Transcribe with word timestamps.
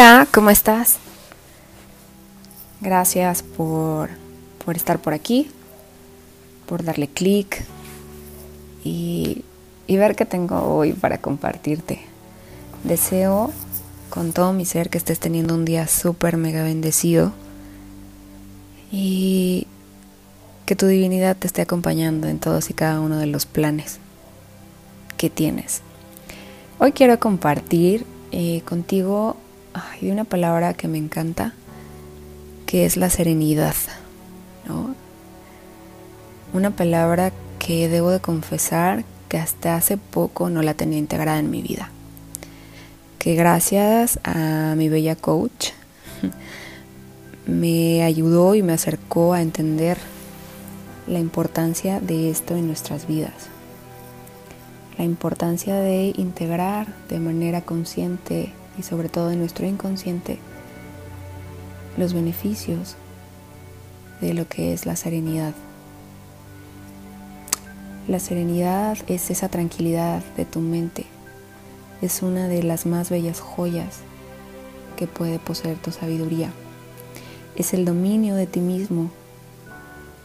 Hola, 0.00 0.26
¿cómo 0.32 0.48
estás? 0.48 0.96
Gracias 2.80 3.42
por, 3.42 4.08
por 4.64 4.74
estar 4.74 4.98
por 4.98 5.12
aquí, 5.12 5.50
por 6.66 6.82
darle 6.82 7.06
clic 7.06 7.62
y, 8.82 9.44
y 9.86 9.96
ver 9.98 10.16
qué 10.16 10.24
tengo 10.24 10.62
hoy 10.74 10.94
para 10.94 11.18
compartirte. 11.18 12.00
Deseo 12.82 13.52
con 14.08 14.32
todo 14.32 14.54
mi 14.54 14.64
ser 14.64 14.88
que 14.88 14.96
estés 14.96 15.20
teniendo 15.20 15.54
un 15.54 15.66
día 15.66 15.86
súper 15.86 16.38
mega 16.38 16.62
bendecido 16.62 17.34
y 18.90 19.66
que 20.64 20.76
tu 20.76 20.86
divinidad 20.86 21.36
te 21.36 21.46
esté 21.46 21.60
acompañando 21.60 22.26
en 22.26 22.38
todos 22.38 22.70
y 22.70 22.72
cada 22.72 23.00
uno 23.00 23.18
de 23.18 23.26
los 23.26 23.44
planes 23.44 23.98
que 25.18 25.28
tienes. 25.28 25.82
Hoy 26.78 26.92
quiero 26.92 27.20
compartir 27.20 28.06
eh, 28.32 28.62
contigo 28.64 29.36
hay 29.74 30.10
una 30.10 30.24
palabra 30.24 30.74
que 30.74 30.88
me 30.88 30.98
encanta, 30.98 31.54
que 32.66 32.86
es 32.86 32.96
la 32.96 33.10
serenidad, 33.10 33.74
¿no? 34.66 34.94
Una 36.52 36.70
palabra 36.70 37.32
que 37.58 37.88
debo 37.88 38.10
de 38.10 38.20
confesar 38.20 39.04
que 39.28 39.38
hasta 39.38 39.76
hace 39.76 39.96
poco 39.96 40.50
no 40.50 40.62
la 40.62 40.74
tenía 40.74 40.98
integrada 40.98 41.38
en 41.38 41.50
mi 41.50 41.62
vida. 41.62 41.90
Que 43.18 43.34
gracias 43.34 44.18
a 44.24 44.74
mi 44.76 44.88
bella 44.88 45.14
coach 45.14 45.68
me 47.46 48.02
ayudó 48.02 48.54
y 48.54 48.62
me 48.62 48.72
acercó 48.72 49.32
a 49.34 49.42
entender 49.42 49.98
la 51.06 51.20
importancia 51.20 52.00
de 52.00 52.30
esto 52.30 52.56
en 52.56 52.66
nuestras 52.66 53.06
vidas. 53.06 53.48
La 54.98 55.04
importancia 55.04 55.76
de 55.76 56.12
integrar 56.16 56.88
de 57.08 57.20
manera 57.20 57.62
consciente 57.62 58.52
y 58.78 58.82
sobre 58.82 59.08
todo 59.08 59.30
en 59.30 59.38
nuestro 59.38 59.66
inconsciente 59.66 60.38
los 61.96 62.14
beneficios 62.14 62.96
de 64.20 64.34
lo 64.34 64.48
que 64.48 64.72
es 64.72 64.86
la 64.86 64.96
serenidad. 64.96 65.54
La 68.08 68.18
serenidad 68.18 68.98
es 69.06 69.30
esa 69.30 69.48
tranquilidad 69.48 70.22
de 70.36 70.44
tu 70.44 70.60
mente. 70.60 71.04
Es 72.02 72.22
una 72.22 72.48
de 72.48 72.62
las 72.62 72.86
más 72.86 73.10
bellas 73.10 73.40
joyas 73.40 73.98
que 74.96 75.06
puede 75.06 75.38
poseer 75.38 75.76
tu 75.78 75.92
sabiduría. 75.92 76.50
Es 77.56 77.74
el 77.74 77.84
dominio 77.84 78.34
de 78.34 78.46
ti 78.46 78.60
mismo. 78.60 79.10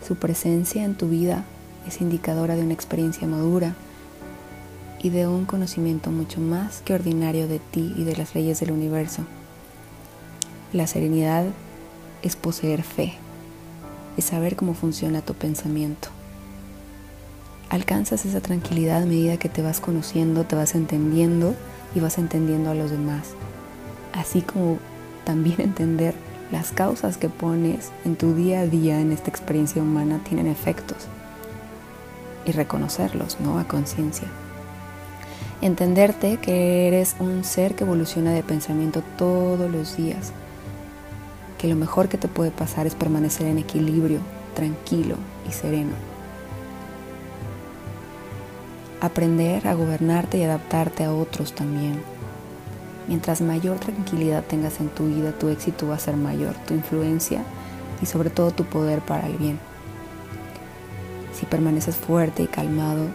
Su 0.08 0.16
presencia 0.16 0.84
en 0.84 0.96
tu 0.96 1.10
vida 1.10 1.44
es 1.88 2.02
indicadora 2.02 2.56
de 2.56 2.64
una 2.64 2.74
experiencia 2.74 3.28
madura 3.28 3.76
y 5.06 5.12
de 5.12 5.28
un 5.28 5.46
conocimiento 5.46 6.10
mucho 6.10 6.42
más 6.42 6.82
que 6.82 6.96
ordinario 6.96 7.48
de 7.48 7.60
ti 7.60 7.94
y 7.96 8.06
de 8.06 8.16
las 8.16 8.34
leyes 8.34 8.60
del 8.60 8.72
universo. 8.72 9.22
La 10.74 10.88
serenidad 10.88 11.46
es 12.24 12.36
poseer 12.36 12.82
fe, 12.82 13.14
es 14.18 14.26
saber 14.26 14.56
cómo 14.56 14.74
funciona 14.74 15.22
tu 15.22 15.36
pensamiento. 15.36 16.08
Alcanzas 17.70 18.26
esa 18.26 18.42
tranquilidad 18.42 19.04
a 19.04 19.06
medida 19.06 19.38
que 19.38 19.48
te 19.48 19.62
vas 19.62 19.80
conociendo, 19.80 20.44
te 20.46 20.56
vas 20.56 20.74
entendiendo 20.74 21.54
y 21.94 22.00
vas 22.00 22.18
entendiendo 22.18 22.72
a 22.72 22.74
los 22.74 22.90
demás. 22.90 23.28
Así 24.12 24.42
como 24.42 24.80
también 25.24 25.62
entender 25.62 26.16
las 26.52 26.72
causas 26.72 27.18
que 27.18 27.30
pones 27.30 27.92
en 28.06 28.16
tu 28.16 28.34
día 28.34 28.62
a 28.62 28.66
día 28.66 29.00
en 29.00 29.12
esta 29.12 29.30
experiencia 29.30 29.84
humana 29.84 30.22
tienen 30.28 30.48
efectos 30.48 30.98
y 32.48 32.54
reconocerlos, 32.54 33.40
¿no? 33.40 33.60
A 33.60 33.68
conciencia. 33.68 34.28
Entenderte 35.66 36.38
que 36.38 36.88
eres 36.88 37.16
un 37.20 37.44
ser 37.44 37.74
que 37.74 37.86
evoluciona 37.86 38.34
de 38.34 38.44
pensamiento 38.44 39.02
todos 39.18 39.68
los 39.72 39.98
días. 39.98 40.32
Que 41.58 41.68
lo 41.68 41.76
mejor 41.76 42.08
que 42.08 42.20
te 42.20 42.28
puede 42.28 42.52
pasar 42.52 42.86
es 42.86 42.94
permanecer 42.94 43.48
en 43.48 43.58
equilibrio, 43.58 44.20
tranquilo 44.54 45.16
y 45.50 45.52
sereno. 45.52 45.94
Aprender 49.02 49.68
a 49.68 49.74
gobernarte 49.74 50.38
y 50.38 50.44
adaptarte 50.44 51.04
a 51.04 51.12
otros 51.12 51.54
también. 51.54 52.00
Mientras 53.08 53.42
mayor 53.42 53.80
tranquilidad 53.80 54.44
tengas 54.44 54.80
en 54.80 54.90
tu 54.90 55.08
vida, 55.08 55.32
tu 55.32 55.50
éxito 55.50 55.88
va 55.88 55.96
a 55.96 56.00
ser 56.00 56.16
mayor, 56.16 56.54
tu 56.68 56.76
influencia 56.76 57.42
y 58.04 58.06
sobre 58.06 58.30
todo 58.30 58.52
tu 58.52 58.66
poder 58.66 59.00
para 59.00 59.26
el 59.26 59.38
bien. 59.38 59.58
Si 61.34 61.48
permaneces 61.48 61.96
fuerte 61.96 62.44
y 62.44 62.48
calmado, 62.48 63.08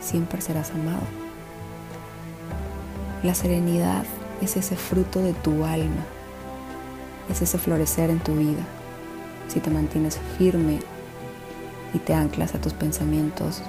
siempre 0.00 0.40
serás 0.40 0.72
amado. 0.72 1.23
La 3.24 3.34
serenidad 3.34 4.04
es 4.42 4.58
ese 4.58 4.76
fruto 4.76 5.20
de 5.20 5.32
tu 5.32 5.64
alma, 5.64 6.04
es 7.30 7.40
ese 7.40 7.56
florecer 7.56 8.10
en 8.10 8.18
tu 8.20 8.34
vida. 8.34 8.62
Si 9.48 9.60
te 9.60 9.70
mantienes 9.70 10.20
firme 10.36 10.80
y 11.94 11.98
te 12.00 12.12
anclas 12.12 12.54
a 12.54 12.60
tus 12.60 12.74
pensamientos 12.74 13.62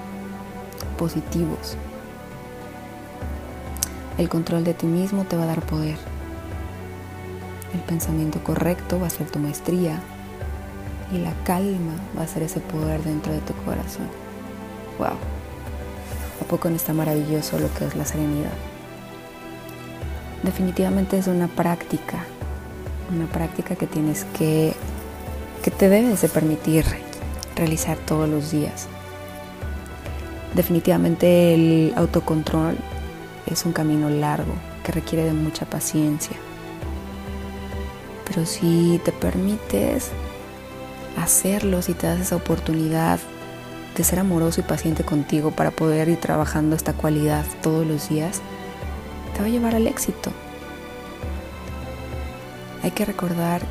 positivos, 0.97 1.77
el 4.17 4.27
control 4.27 4.65
de 4.65 4.73
ti 4.73 4.87
mismo 4.87 5.23
te 5.23 5.37
va 5.37 5.43
a 5.43 5.47
dar 5.47 5.61
poder. 5.61 5.97
El 7.73 7.79
pensamiento 7.79 8.43
correcto 8.43 8.99
va 8.99 9.07
a 9.07 9.09
ser 9.09 9.31
tu 9.31 9.39
maestría 9.39 10.01
y 11.13 11.19
la 11.19 11.31
calma 11.45 11.93
va 12.17 12.23
a 12.23 12.27
ser 12.27 12.43
ese 12.43 12.59
poder 12.59 13.01
dentro 13.03 13.31
de 13.31 13.39
tu 13.39 13.53
corazón. 13.63 14.09
¡Wow! 14.99 15.15
¿A 16.41 16.43
poco 16.49 16.69
no 16.69 16.75
está 16.75 16.91
maravilloso 16.91 17.57
lo 17.57 17.73
que 17.73 17.85
es 17.85 17.95
la 17.95 18.03
serenidad? 18.03 18.74
Definitivamente 20.43 21.17
es 21.17 21.27
una 21.27 21.47
práctica, 21.47 22.25
una 23.13 23.27
práctica 23.27 23.75
que 23.75 23.87
tienes 23.87 24.25
que, 24.37 24.73
que 25.63 25.71
te 25.71 25.89
debes 25.89 26.21
de 26.21 26.29
permitir 26.29 26.85
realizar 27.55 27.97
todos 27.97 28.27
los 28.27 28.51
días. 28.51 28.87
Definitivamente 30.53 31.53
el 31.53 31.93
autocontrol 31.95 32.77
es 33.45 33.65
un 33.65 33.73
camino 33.73 34.09
largo 34.09 34.53
que 34.83 34.91
requiere 34.91 35.25
de 35.25 35.33
mucha 35.33 35.65
paciencia. 35.65 36.37
Pero 38.25 38.45
si 38.45 38.99
te 39.03 39.11
permites 39.11 40.11
hacerlo, 41.17 41.81
si 41.81 41.93
te 41.93 42.07
das 42.07 42.19
esa 42.19 42.35
oportunidad 42.35 43.19
de 43.95 44.03
ser 44.03 44.19
amoroso 44.19 44.61
y 44.61 44.63
paciente 44.63 45.03
contigo 45.03 45.51
para 45.51 45.71
poder 45.71 46.09
ir 46.09 46.19
trabajando 46.19 46.75
esta 46.75 46.93
cualidad 46.93 47.45
todos 47.61 47.85
los 47.85 48.09
días, 48.09 48.41
te 49.35 49.41
va 49.41 49.47
a 49.47 49.49
llevar 49.49 49.75
al 49.75 49.85
éxito. 49.85 50.31
Hay 52.81 52.91
que 52.91 53.05
recordar 53.05 53.61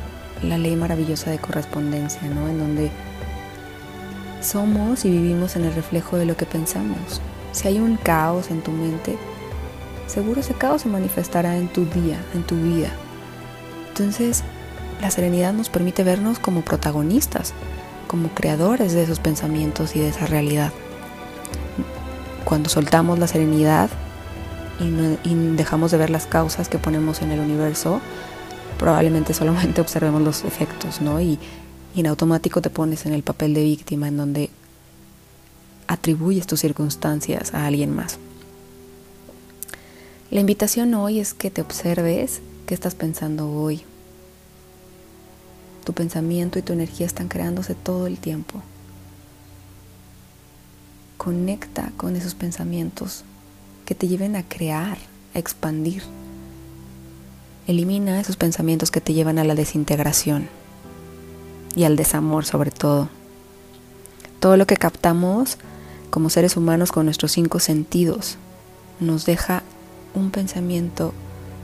la 0.43 0.57
ley 0.57 0.75
maravillosa 0.75 1.31
de 1.31 1.39
correspondencia, 1.39 2.21
¿no? 2.29 2.47
En 2.47 2.59
donde 2.59 2.91
somos 4.41 5.05
y 5.05 5.09
vivimos 5.09 5.55
en 5.55 5.65
el 5.65 5.73
reflejo 5.73 6.17
de 6.17 6.25
lo 6.25 6.37
que 6.37 6.45
pensamos. 6.45 7.21
Si 7.51 7.67
hay 7.67 7.79
un 7.79 7.97
caos 7.97 8.51
en 8.51 8.61
tu 8.61 8.71
mente, 8.71 9.17
seguro 10.07 10.41
ese 10.41 10.53
caos 10.53 10.83
se 10.83 10.89
manifestará 10.89 11.57
en 11.57 11.67
tu 11.67 11.85
día, 11.85 12.19
en 12.33 12.43
tu 12.43 12.55
vida. 12.55 12.89
Entonces, 13.87 14.43
la 15.01 15.09
serenidad 15.09 15.53
nos 15.53 15.69
permite 15.69 16.03
vernos 16.03 16.37
como 16.37 16.61
protagonistas, 16.61 17.53
como 18.07 18.29
creadores 18.29 18.93
de 18.93 19.03
esos 19.03 19.19
pensamientos 19.19 19.95
y 19.95 19.99
de 19.99 20.09
esa 20.09 20.27
realidad. 20.27 20.71
Cuando 22.43 22.69
soltamos 22.69 23.17
la 23.17 23.27
serenidad, 23.27 23.89
y, 24.79 25.55
dejamos 25.55 25.91
de 25.91 25.97
ver 25.97 26.09
las 26.09 26.25
causas 26.25 26.69
que 26.69 26.77
ponemos 26.77 27.21
en 27.21 27.31
el 27.31 27.39
universo, 27.39 28.01
probablemente 28.77 29.33
solamente 29.33 29.81
observemos 29.81 30.21
los 30.21 30.43
efectos, 30.43 31.01
¿no? 31.01 31.21
Y, 31.21 31.39
y 31.95 32.01
en 32.01 32.07
automático 32.07 32.61
te 32.61 32.69
pones 32.69 33.05
en 33.05 33.13
el 33.13 33.23
papel 33.23 33.53
de 33.53 33.63
víctima, 33.63 34.07
en 34.07 34.17
donde 34.17 34.49
atribuyes 35.87 36.47
tus 36.47 36.59
circunstancias 36.59 37.53
a 37.53 37.65
alguien 37.65 37.95
más. 37.95 38.17
La 40.31 40.39
invitación 40.39 40.93
hoy 40.95 41.19
es 41.19 41.33
que 41.33 41.51
te 41.51 41.61
observes 41.61 42.41
qué 42.65 42.73
estás 42.73 42.95
pensando 42.95 43.49
hoy. 43.51 43.83
Tu 45.85 45.93
pensamiento 45.93 46.57
y 46.57 46.63
tu 46.63 46.73
energía 46.73 47.05
están 47.05 47.27
creándose 47.27 47.75
todo 47.75 48.07
el 48.07 48.17
tiempo. 48.17 48.61
Conecta 51.17 51.91
con 51.95 52.15
esos 52.15 52.33
pensamientos 52.33 53.23
que 53.85 53.95
te 53.95 54.07
lleven 54.07 54.35
a 54.35 54.43
crear, 54.43 54.97
a 55.33 55.39
expandir. 55.39 56.03
Elimina 57.67 58.19
esos 58.19 58.35
pensamientos 58.35 58.91
que 58.91 59.01
te 59.01 59.13
llevan 59.13 59.39
a 59.39 59.43
la 59.43 59.55
desintegración 59.55 60.49
y 61.75 61.83
al 61.83 61.95
desamor 61.95 62.45
sobre 62.45 62.71
todo. 62.71 63.09
Todo 64.39 64.57
lo 64.57 64.67
que 64.67 64.77
captamos 64.77 65.57
como 66.09 66.29
seres 66.29 66.57
humanos 66.57 66.91
con 66.91 67.05
nuestros 67.05 67.31
cinco 67.31 67.59
sentidos 67.59 68.37
nos 68.99 69.25
deja 69.25 69.63
un 70.13 70.31
pensamiento, 70.31 71.13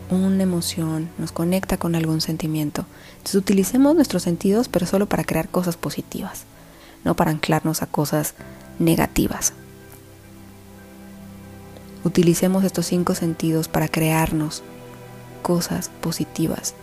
una 0.10 0.44
emoción, 0.44 1.10
nos 1.18 1.32
conecta 1.32 1.78
con 1.78 1.96
algún 1.96 2.22
sentimiento. 2.22 2.86
Entonces 3.12 3.36
utilicemos 3.36 3.96
nuestros 3.96 4.24
sentidos 4.24 4.68
pero 4.68 4.86
solo 4.86 5.08
para 5.08 5.24
crear 5.24 5.50
cosas 5.50 5.78
positivas, 5.78 6.44
no 7.04 7.16
para 7.16 7.32
anclarnos 7.32 7.82
a 7.82 7.88
cosas 7.88 8.34
negativas. 8.80 9.54
Utilicemos 12.04 12.64
estos 12.64 12.86
cinco 12.88 13.16
sentidos 13.16 13.68
para 13.68 13.88
crearnos 13.88 14.64
cosas 15.42 15.90
positivas. 16.02 16.74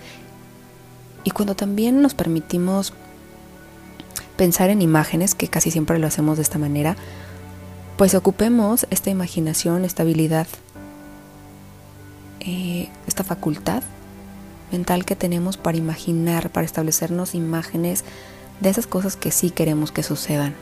Y 1.24 1.30
cuando 1.30 1.54
también 1.54 2.00
nos 2.02 2.14
permitimos 2.14 2.92
pensar 4.36 4.70
en 4.70 4.82
imágenes, 4.82 5.34
que 5.34 5.48
casi 5.48 5.70
siempre 5.70 5.98
lo 5.98 6.06
hacemos 6.06 6.36
de 6.36 6.42
esta 6.42 6.58
manera, 6.58 6.96
pues 7.96 8.14
ocupemos 8.14 8.86
esta 8.90 9.10
imaginación, 9.10 9.84
esta 9.84 10.04
habilidad, 10.04 10.46
eh, 12.40 12.88
esta 13.06 13.24
facultad 13.24 13.82
mental 14.70 15.04
que 15.04 15.16
tenemos 15.16 15.56
para 15.56 15.78
imaginar, 15.78 16.50
para 16.50 16.64
establecernos 16.64 17.34
imágenes 17.34 18.04
de 18.60 18.70
esas 18.70 18.86
cosas 18.86 19.16
que 19.16 19.30
sí 19.30 19.50
queremos 19.50 19.90
que 19.90 20.02
sucedan. 20.02 20.54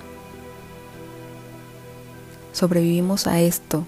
Sobrevivimos 2.53 3.27
a 3.27 3.41
esto, 3.41 3.85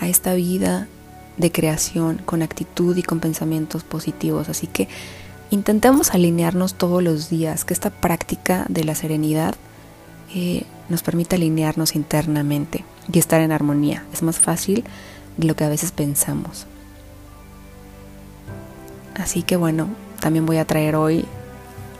a 0.00 0.08
esta 0.08 0.34
vida 0.34 0.88
de 1.36 1.52
creación 1.52 2.20
con 2.24 2.42
actitud 2.42 2.96
y 2.96 3.02
con 3.02 3.20
pensamientos 3.20 3.84
positivos. 3.84 4.48
Así 4.48 4.66
que 4.66 4.88
intentemos 5.50 6.12
alinearnos 6.12 6.74
todos 6.74 7.02
los 7.02 7.30
días, 7.30 7.64
que 7.64 7.74
esta 7.74 7.90
práctica 7.90 8.66
de 8.68 8.84
la 8.84 8.94
serenidad 8.94 9.54
eh, 10.34 10.64
nos 10.88 11.02
permita 11.02 11.36
alinearnos 11.36 11.94
internamente 11.94 12.84
y 13.12 13.18
estar 13.18 13.40
en 13.40 13.52
armonía. 13.52 14.04
Es 14.12 14.22
más 14.22 14.38
fácil 14.38 14.84
de 15.36 15.46
lo 15.46 15.56
que 15.56 15.64
a 15.64 15.68
veces 15.68 15.92
pensamos. 15.92 16.66
Así 19.14 19.42
que 19.42 19.56
bueno, 19.56 19.88
también 20.20 20.46
voy 20.46 20.58
a 20.58 20.64
traer 20.64 20.96
hoy 20.96 21.24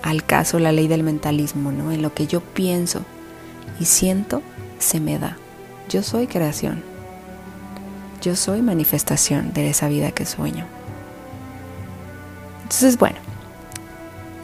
al 0.02 0.24
caso 0.24 0.58
la 0.58 0.72
ley 0.72 0.88
del 0.88 1.02
mentalismo, 1.02 1.72
¿no? 1.72 1.92
En 1.92 2.02
lo 2.02 2.14
que 2.14 2.26
yo 2.26 2.40
pienso 2.40 3.02
y 3.78 3.84
siento, 3.84 4.42
se 4.78 5.00
me 5.00 5.18
da. 5.18 5.36
Yo 5.88 6.02
soy 6.02 6.26
creación. 6.26 6.82
Yo 8.20 8.36
soy 8.36 8.62
manifestación 8.62 9.52
de 9.52 9.70
esa 9.70 9.88
vida 9.88 10.12
que 10.12 10.26
sueño. 10.26 10.66
Entonces, 12.62 12.98
bueno, 12.98 13.16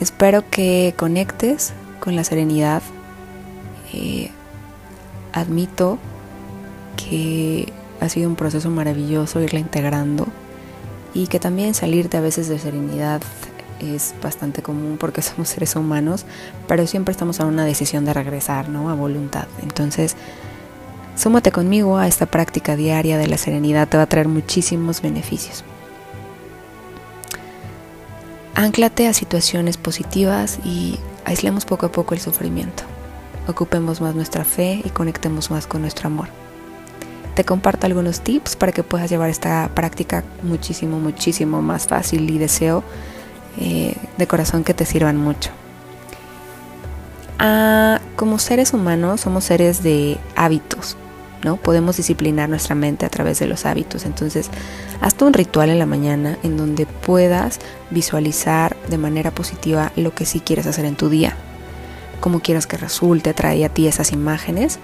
espero 0.01 0.49
que 0.51 0.95
conectes 0.97 1.73
con 2.01 2.17
la 2.17 2.25
serenidad. 2.25 2.83
Eh, 3.93 4.31
admito 5.33 5.99
que 6.97 7.73
ha 8.01 8.09
sido 8.09 8.29
un 8.29 8.37
proceso 8.37 8.71
maravilloso 8.71 9.41
irla 9.41 9.61
integrando 9.61 10.27
y 11.15 11.29
que 11.29 11.39
también 11.39 11.75
salirte 11.75 12.17
a 12.17 12.21
veces 12.21 12.49
de 12.49 12.59
serenidad 12.59 13.21
es 13.81 14.15
bastante 14.23 14.63
común 14.63 14.97
porque 14.99 15.23
somos 15.23 15.49
seres 15.49 15.77
humanos, 15.77 16.25
pero 16.67 16.87
siempre 16.87 17.13
estamos 17.13 17.41
a 17.41 17.45
una 17.45 17.65
decisión 17.65 18.05
de 18.05 18.15
regresar, 18.15 18.69
¿no? 18.69 18.91
A 18.91 18.95
voluntad. 18.95 19.47
Entonces, 19.63 20.17
Súmate 21.17 21.51
conmigo 21.51 21.97
a 21.97 22.07
esta 22.07 22.27
práctica 22.27 22.77
diaria 22.77 23.17
de 23.17 23.27
la 23.27 23.39
serenidad, 23.39 23.89
te 23.89 23.97
va 23.97 24.03
a 24.03 24.09
traer 24.09 24.29
muchísimos 24.29 25.01
beneficios. 25.01 25.65
Ánclate 28.55 29.09
a 29.09 29.15
situaciones 29.15 29.79
positivas 29.79 30.59
y 30.65 30.99
aislemos 31.25 31.65
poco 31.65 31.87
a 31.87 31.93
poco 31.93 32.15
el 32.15 32.21
sufrimiento. 32.21 32.85
Ocupemos 33.49 34.01
más 34.01 34.15
nuestra 34.15 34.45
fe 34.45 34.83
y 34.85 34.91
conectemos 34.91 35.51
más 35.51 35.67
con 35.67 35.83
nuestro 35.83 36.09
amor. 36.09 36.29
Te 37.35 37.45
comparto 37.45 37.87
algunos 37.87 38.21
tips 38.21 38.57
para 38.57 38.73
que 38.73 38.83
puedas 38.83 39.11
llevar 39.11 39.31
esta 39.31 39.71
práctica 39.75 40.23
muchísimo, 40.43 41.01
muchísimo 41.01 41.63
más 41.63 41.87
fácil 41.87 42.29
y 42.31 42.39
deseo 42.39 42.83
eh, 43.59 43.95
de 44.17 44.27
corazón 44.27 44.65
que 44.65 44.75
te 44.75 44.85
sirvan 44.85 45.17
mucho. 45.17 45.51
Ah, 47.39 48.01
como 48.17 48.39
seres 48.39 48.73
humanos 48.73 49.21
somos 49.21 49.45
seres 49.45 49.83
de 49.83 50.19
hábitos. 50.35 50.97
¿No? 51.47 51.57
Podemos 51.57 51.97
disciplinar 51.97 52.49
nuestra 52.49 52.75
mente 52.75 53.07
a 53.07 53.09
través 53.09 53.39
de 53.39 53.47
los 53.47 53.67
hábitos. 53.67 54.05
Entonces, 54.05 54.51
hazte 55.01 55.25
un 55.25 55.33
ritual 55.33 55.71
en 55.71 55.79
la 55.79 55.87
mañana 55.87 56.37
en 56.43 56.57
donde 56.57 56.87
puedas 56.87 57.61
visualizar 57.91 58.77
de 58.89 58.99
manera 58.99 59.31
positiva 59.31 59.93
lo 59.95 60.13
que 60.13 60.27
sí 60.27 60.41
quieres 60.41 60.67
hacer 60.67 60.85
en 60.85 60.97
tu 60.97 61.09
día. 61.09 61.37
Como 62.21 62.41
quieras 62.41 62.67
que 62.67 62.77
resulte, 62.77 63.33
trae 63.33 63.65
a 63.65 63.69
ti 63.69 63.87
esas 63.87 64.11
imágenes 64.11 64.81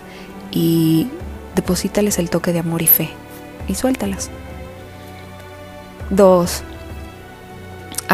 y 0.52 1.08
deposítales 1.56 2.20
el 2.20 2.30
toque 2.30 2.52
de 2.52 2.60
amor 2.60 2.80
y 2.80 2.86
fe 2.86 3.10
y 3.66 3.74
suéltalas. 3.74 4.30
Dos, 6.10 6.62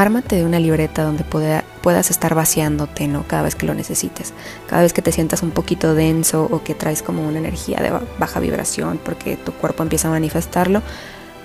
ármate 0.01 0.37
de 0.37 0.45
una 0.45 0.61
libreta 0.61 1.03
donde 1.03 1.25
puedas 1.25 2.11
estar 2.13 2.33
vaciándote, 2.33 3.09
¿no? 3.09 3.25
Cada 3.27 3.43
vez 3.43 3.57
que 3.57 3.67
lo 3.67 3.75
necesites. 3.75 4.33
Cada 4.69 4.83
vez 4.83 4.93
que 4.93 5.03
te 5.03 5.11
sientas 5.11 5.43
un 5.43 5.51
poquito 5.51 5.95
denso 5.95 6.47
o 6.53 6.63
que 6.63 6.77
traes 6.77 7.03
como 7.03 7.27
una 7.27 7.39
energía 7.39 7.79
de 7.81 7.93
baja 8.17 8.39
vibración 8.39 9.01
porque 9.05 9.37
tu 9.37 9.53
cuerpo 9.53 9.83
empieza 9.83 10.07
a 10.07 10.13
manifestarlo, 10.13 10.83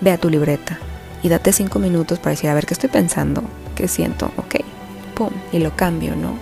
ve 0.01 0.11
a 0.11 0.19
tu 0.19 0.29
libreta 0.29 0.77
y 1.23 1.29
date 1.29 1.51
cinco 1.51 1.79
minutos 1.79 2.19
para 2.19 2.31
decir, 2.31 2.47
a 2.51 2.53
ver, 2.53 2.67
¿qué 2.67 2.75
estoy 2.75 2.89
pensando? 2.89 3.41
¿Qué 3.73 3.87
siento? 3.87 4.31
Ok, 4.37 4.57
pum, 5.15 5.31
y 5.51 5.57
lo 5.57 5.75
cambio, 5.75 6.15
¿no? 6.15 6.37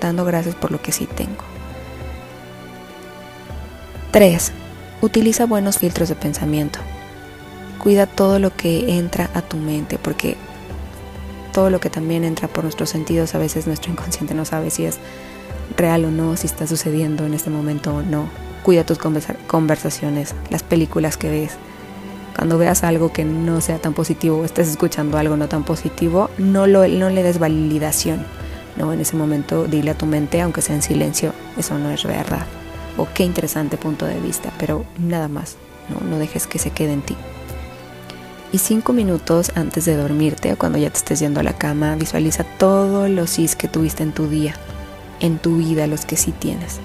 Dando 0.00 0.24
gracias 0.24 0.56
por 0.56 0.72
lo 0.72 0.82
que 0.82 0.90
sí 0.90 1.06
tengo. 1.06 1.44
3. 4.10 4.52
Utiliza 5.00 5.46
buenos 5.46 5.78
filtros 5.78 6.08
de 6.08 6.16
pensamiento. 6.16 6.80
Cuida 7.78 8.06
todo 8.06 8.40
lo 8.40 8.54
que 8.56 8.98
entra 8.98 9.30
a 9.34 9.42
tu 9.42 9.58
mente 9.58 9.96
porque 9.98 10.36
todo 11.52 11.70
lo 11.70 11.80
que 11.80 11.90
también 11.90 12.24
entra 12.24 12.48
por 12.48 12.64
nuestros 12.64 12.90
sentidos, 12.90 13.34
a 13.34 13.38
veces 13.38 13.66
nuestro 13.66 13.92
inconsciente 13.92 14.34
no 14.34 14.44
sabe 14.44 14.70
si 14.70 14.84
es 14.84 14.98
real 15.76 16.04
o 16.04 16.10
no, 16.10 16.36
si 16.36 16.46
está 16.46 16.66
sucediendo 16.66 17.26
en 17.26 17.34
este 17.34 17.50
momento 17.50 17.94
o 17.94 18.02
no. 18.02 18.28
Cuida 18.62 18.84
tus 18.84 18.98
conversaciones, 18.98 20.34
las 20.50 20.62
películas 20.62 21.16
que 21.16 21.28
ves. 21.28 21.52
Cuando 22.36 22.58
veas 22.58 22.84
algo 22.84 23.12
que 23.12 23.24
no 23.24 23.60
sea 23.60 23.78
tan 23.78 23.92
positivo 23.92 24.38
o 24.38 24.44
estés 24.44 24.68
escuchando 24.68 25.18
algo 25.18 25.36
no 25.36 25.48
tan 25.48 25.64
positivo, 25.64 26.30
no, 26.38 26.66
lo, 26.66 26.86
no 26.88 27.10
le 27.10 27.22
des 27.22 27.38
validación. 27.38 28.24
¿no? 28.76 28.92
En 28.92 29.00
ese 29.00 29.16
momento 29.16 29.66
dile 29.66 29.90
a 29.90 29.98
tu 29.98 30.06
mente, 30.06 30.40
aunque 30.40 30.62
sea 30.62 30.74
en 30.74 30.82
silencio, 30.82 31.32
eso 31.58 31.78
no 31.78 31.90
es 31.90 32.04
verdad. 32.04 32.46
O 32.96 33.08
qué 33.12 33.24
interesante 33.24 33.76
punto 33.76 34.06
de 34.06 34.20
vista, 34.20 34.52
pero 34.58 34.84
nada 34.98 35.28
más. 35.28 35.56
No, 35.88 36.08
no 36.08 36.18
dejes 36.18 36.46
que 36.46 36.58
se 36.58 36.70
quede 36.70 36.92
en 36.92 37.02
ti. 37.02 37.16
Y 38.52 38.58
cinco 38.58 38.92
minutos 38.92 39.50
antes 39.54 39.86
de 39.86 39.96
dormirte 39.96 40.52
o 40.52 40.58
cuando 40.58 40.76
ya 40.76 40.90
te 40.90 40.98
estés 40.98 41.20
yendo 41.20 41.40
a 41.40 41.42
la 41.42 41.54
cama, 41.54 41.96
visualiza 41.96 42.44
todos 42.44 43.08
los 43.08 43.30
sís 43.30 43.56
que 43.56 43.66
tuviste 43.66 44.02
en 44.02 44.12
tu 44.12 44.28
día, 44.28 44.54
en 45.20 45.38
tu 45.38 45.56
vida, 45.56 45.86
los 45.86 46.04
que 46.04 46.18
sí 46.18 46.32
tienes. 46.32 46.78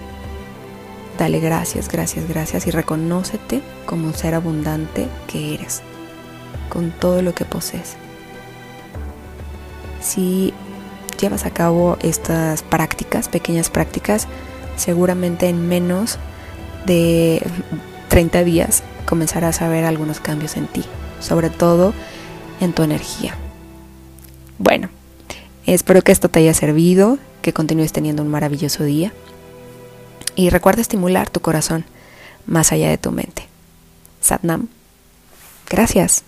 Dale 1.19 1.41
gracias, 1.41 1.89
gracias, 1.89 2.25
gracias 2.29 2.67
y 2.67 2.71
reconócete 2.71 3.61
como 3.85 4.07
un 4.07 4.13
ser 4.13 4.33
abundante 4.33 5.07
que 5.27 5.55
eres, 5.55 5.81
con 6.69 6.91
todo 6.91 7.21
lo 7.21 7.35
que 7.35 7.43
posees. 7.43 7.97
Si 9.99 10.53
llevas 11.19 11.45
a 11.45 11.49
cabo 11.49 11.97
estas 11.99 12.63
prácticas, 12.63 13.27
pequeñas 13.27 13.69
prácticas, 13.69 14.29
seguramente 14.77 15.49
en 15.49 15.67
menos 15.67 16.17
de 16.85 17.45
30 18.07 18.45
días 18.45 18.83
comenzarás 19.05 19.61
a 19.61 19.67
ver 19.67 19.83
algunos 19.83 20.21
cambios 20.21 20.55
en 20.55 20.67
ti 20.67 20.85
sobre 21.19 21.49
todo 21.49 21.93
en 22.59 22.73
tu 22.73 22.83
energía. 22.83 23.35
Bueno, 24.57 24.89
espero 25.65 26.01
que 26.01 26.11
esto 26.11 26.29
te 26.29 26.39
haya 26.39 26.53
servido, 26.53 27.19
que 27.41 27.53
continúes 27.53 27.93
teniendo 27.93 28.23
un 28.23 28.29
maravilloso 28.29 28.83
día 28.83 29.13
y 30.35 30.49
recuerda 30.49 30.81
estimular 30.81 31.29
tu 31.29 31.41
corazón 31.41 31.85
más 32.45 32.71
allá 32.71 32.89
de 32.89 32.97
tu 32.97 33.11
mente. 33.11 33.47
Satnam. 34.21 34.67
Gracias. 35.69 36.23